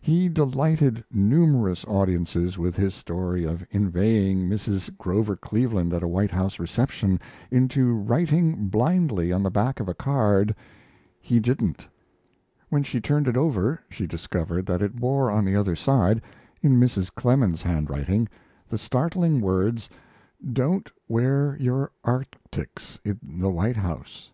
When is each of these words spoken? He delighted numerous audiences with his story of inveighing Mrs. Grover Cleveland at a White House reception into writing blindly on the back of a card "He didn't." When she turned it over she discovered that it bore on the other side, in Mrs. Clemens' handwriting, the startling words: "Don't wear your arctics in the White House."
He 0.00 0.28
delighted 0.28 1.02
numerous 1.10 1.84
audiences 1.86 2.56
with 2.56 2.76
his 2.76 2.94
story 2.94 3.42
of 3.42 3.66
inveighing 3.72 4.48
Mrs. 4.48 4.96
Grover 4.96 5.34
Cleveland 5.34 5.92
at 5.92 6.04
a 6.04 6.06
White 6.06 6.30
House 6.30 6.60
reception 6.60 7.18
into 7.50 7.92
writing 7.92 8.68
blindly 8.68 9.32
on 9.32 9.42
the 9.42 9.50
back 9.50 9.80
of 9.80 9.88
a 9.88 9.94
card 9.94 10.54
"He 11.20 11.40
didn't." 11.40 11.88
When 12.68 12.84
she 12.84 13.00
turned 13.00 13.26
it 13.26 13.36
over 13.36 13.80
she 13.90 14.06
discovered 14.06 14.66
that 14.66 14.82
it 14.82 14.94
bore 15.00 15.32
on 15.32 15.44
the 15.44 15.56
other 15.56 15.74
side, 15.74 16.22
in 16.62 16.78
Mrs. 16.78 17.12
Clemens' 17.12 17.62
handwriting, 17.62 18.28
the 18.68 18.78
startling 18.78 19.40
words: 19.40 19.90
"Don't 20.52 20.88
wear 21.08 21.56
your 21.58 21.90
arctics 22.04 23.00
in 23.04 23.18
the 23.40 23.50
White 23.50 23.76
House." 23.78 24.30